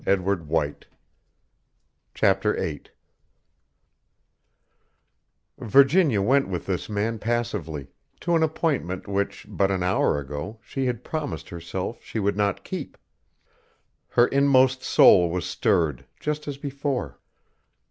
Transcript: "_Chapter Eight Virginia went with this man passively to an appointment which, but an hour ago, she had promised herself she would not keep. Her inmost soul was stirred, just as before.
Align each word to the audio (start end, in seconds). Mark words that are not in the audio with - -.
"_Chapter 2.15 2.57
Eight 2.59 2.89
Virginia 5.59 6.23
went 6.23 6.47
with 6.47 6.65
this 6.65 6.89
man 6.89 7.19
passively 7.19 7.87
to 8.21 8.35
an 8.35 8.41
appointment 8.41 9.07
which, 9.07 9.45
but 9.47 9.69
an 9.69 9.83
hour 9.83 10.17
ago, 10.17 10.59
she 10.63 10.87
had 10.87 11.03
promised 11.03 11.49
herself 11.49 12.03
she 12.03 12.17
would 12.17 12.35
not 12.35 12.63
keep. 12.63 12.97
Her 14.07 14.25
inmost 14.25 14.81
soul 14.81 15.29
was 15.29 15.45
stirred, 15.45 16.07
just 16.19 16.47
as 16.47 16.57
before. 16.57 17.19